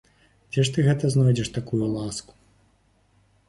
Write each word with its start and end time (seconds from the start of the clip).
Дзе 0.53 0.63
ж 0.69 0.73
ты 0.77 0.85
гэта 0.87 1.11
знойдзеш 1.15 1.53
такую 1.59 1.85
ласку? 1.95 2.33